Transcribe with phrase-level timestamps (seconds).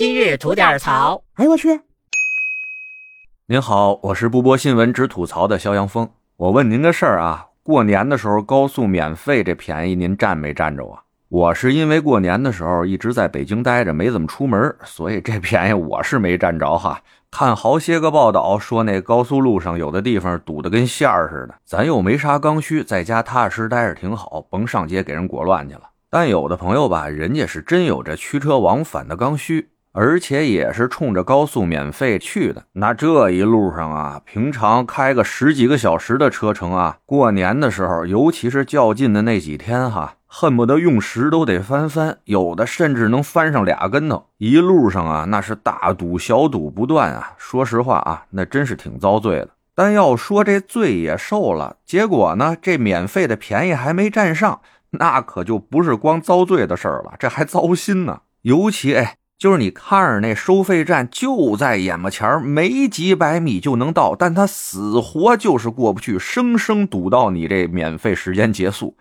[0.00, 1.22] 今日吐点槽。
[1.34, 1.78] 哎呦我去！
[3.48, 6.08] 您好，我是不播新闻只吐槽的肖阳峰。
[6.38, 11.02] 我问您个事儿啊，过年的时候高速免费这便宜您占没占着啊？
[11.28, 17.02] 我是因为过年的时候一直在北京待着，没怎么出门，所以这便宜我是没占着哈。
[17.30, 25.82] 看好些个报道说那高速路上有的地方堵得跟线儿似的，咱又没啥刚需，在家踏实待着挺好，甭上街给人裹乱去了。
[26.08, 29.68] 但有的朋友吧，人家是真有这驱车往返的刚需。
[29.92, 44.26] 而且也是冲着高速免费去的，那这一路上啊，平常开个十几个小时的车程啊，过年的时候，尤其是较劲的那几天哈，恨不得用时都得翻番，有的甚至能翻上俩跟头。
[44.38, 47.32] 一路上啊，那是大堵小堵不断啊。
[47.36, 49.48] 说实话啊，那真是挺遭罪的。
[49.74, 58.20] 但要说这罪也受了，结果呢，这免费的便宜还没占上，那可就不是光遭罪的事儿了，这还糟心呢。
[58.42, 59.16] 尤其哎。
[59.40, 68.94] 就是你看着那收费站就在眼巴前没几百米就能到，但他死活就是过不去，生生堵到你这免费时间结束。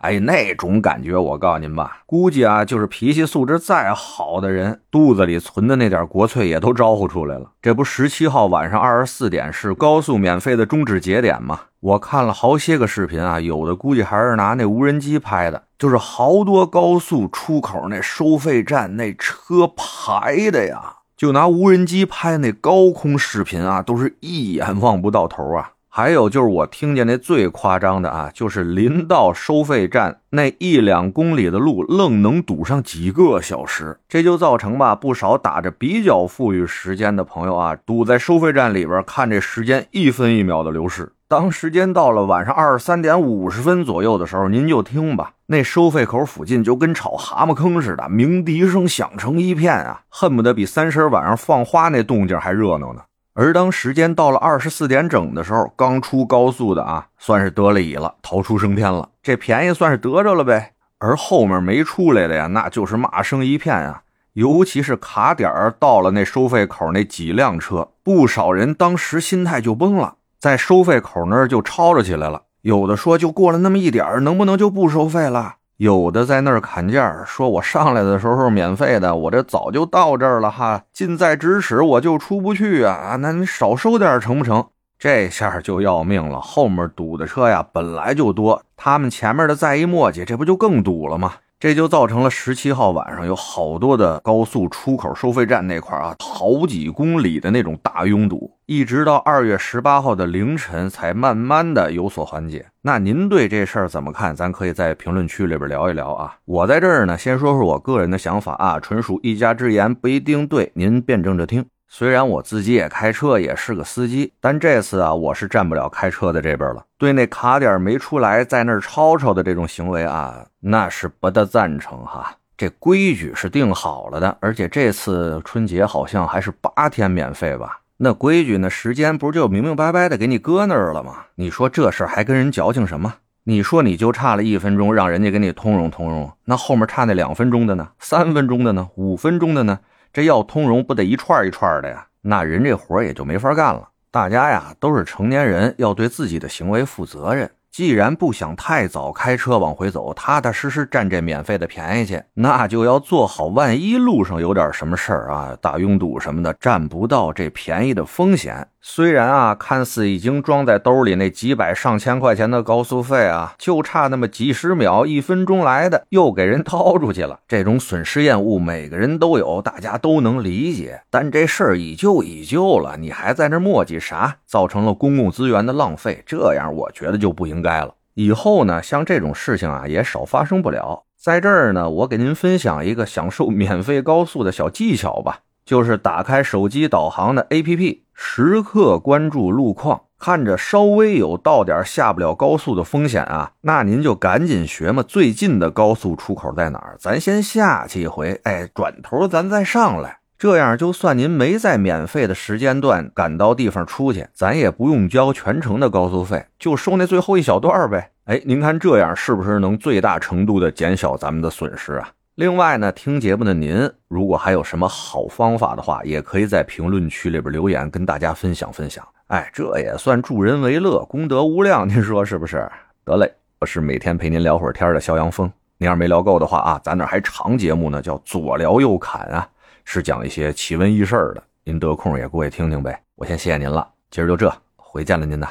[0.00, 7.50] 哎，那种感觉，我告诉您吧，估计啊，就是脾气素质再好的人，肚子里存的那点国粹也都招呼出来了。
[7.62, 11.60] 这不，十七号晚上二十四点是高速免费的终止节点吗？
[11.80, 25.72] 我看了好些个视频啊，有的估计还是拿那无人机拍的，就是好多高速出口那收费站那车排的呀，就拿无人机拍那高空视频啊，都是一眼望不到头啊。
[25.88, 41.12] 还有就是我听见那最夸张的啊，就是临到收费站那一两公里的路，愣能堵上几个小时，这就造成吧不少打着比较富裕时间的朋友啊，堵在收费站里边看这时间一分一秒的流逝。
[41.28, 53.02] 当时间到了晚上二十三点五十分左右的时候，您就听吧，那收费口附近就跟炒蛤蟆坑似的，鸣笛声响成一片啊，恨不得比三十晚上放花那动静还热闹呢。
[53.34, 60.74] 而当时间到了二十四点整的时候，刚出高速的啊，算是得了乙了，逃出升天了，这便宜算是得着了呗。
[61.00, 64.02] 而后面没出来的呀，那就是骂声一片啊。
[64.34, 70.14] 尤其是卡点儿到了那收费口那几辆车，不少人当时心态就崩了，
[70.46, 72.42] 在收费口那儿就吵吵起来了。
[72.60, 75.56] 有的说就过了那么一点能不能就不收费了？
[75.78, 83.16] 有的在那儿砍价，说我上来的时候免费的，我这早就到这儿了哈，近在咫尺，我就出不去啊！
[83.18, 84.64] 那你少收点成不成？
[84.96, 91.32] 这下就要命了，后面堵的车呀本来就多，他们前面的再一磨叽，这不就更堵了吗？
[91.58, 102.66] 这就造成了十七号晚上有好多的高速出口收费站那块啊，好几公里的那种大拥堵，一直到二月十八号的凌晨才慢慢的有所缓解。
[102.82, 104.36] 那您对这事儿怎么看？
[104.36, 106.36] 咱可以在评论区里边聊一聊啊。
[106.44, 111.64] 我在这儿呢，先说说我个人的想法啊，纯属一家之言，不一定对，您辩证着听。
[111.88, 116.84] 虽然我自己也开车，也是个司机，但这次啊，我是站不了开车的这边了。
[116.98, 122.36] 对那卡点没出来，在那吵吵的这种行为啊，那是不得赞成哈。
[122.56, 127.80] 这规矩是定好了的，而且这次春节好像还是八天免费吧？
[127.98, 131.26] 那规矩那时间不就明明白白的给你搁那儿了吗？
[131.36, 133.14] 你说这事儿还跟人矫情什么？
[133.44, 137.88] 你说你就差了一分钟，让人家给你通融通融，那后面差那两分钟的呢？
[138.00, 138.88] 三分钟的呢？
[138.96, 139.78] 五分钟的呢？
[140.16, 142.06] 这要通融不得一串一串的呀？
[142.22, 143.86] 那人这活也就没法干了。
[144.10, 147.50] 大家呀都是成年人，要对自己的行为负责任。
[147.70, 158.66] 既然不想太早开车往回走，踏踏实实占这免费的便宜去，那就要做好万一路上有点什么事儿啊，大拥堵什么的，占不到这便宜的风险。
[158.88, 167.40] 虽然啊，看似已经装在兜里那几百上千块钱的高速费啊，就差那么几十秒、一分钟来的，又给人掏出去了。
[167.48, 171.02] 这种损失厌恶，每个人都有，大家都能理解。
[171.10, 174.36] 但这事儿已旧已旧了，你还在那磨叽啥？
[174.46, 177.92] 造成了公共资源的浪费，这样我觉得就不应该了。
[178.14, 181.02] 以后呢，像这种事情啊，也少发生不了。
[181.20, 185.40] 在这儿呢，我给您分享一个享受免费高速的小技巧吧。
[185.64, 196.96] 就是打开手机导航的 APP，时刻关注路况，看着稍微有到点下不了高速的风险啊，那您就赶紧学嘛，最近的高速出口在哪儿？
[196.98, 208.12] 咱先下去一回，哎，转头咱再上来，这样就算您没在免费的时间段赶到地方出去，咱也不用交全程的高速费，就收那最后一小段呗。
[208.24, 212.08] 哎，您看这样是不是能最大程度的减小咱们的损失啊？
[212.36, 219.02] 另外呢，听节目的您，如果还有什么好方法的话，也可以在评论区里边留言，跟大家分享分享。
[219.28, 222.70] 哎，这也算助人为乐，功德无量，您说是不是？
[223.06, 225.50] 得嘞，我是每天陪您聊会儿天的肖阳峰。
[225.78, 229.48] 您要是没聊够的话啊，咱那还长节目呢，叫左聊右侃啊。
[229.86, 233.00] 是讲一些奇闻异事的，您得空也过去听听呗。
[233.14, 235.48] 我先谢谢您了，今儿就这，回见了您呐。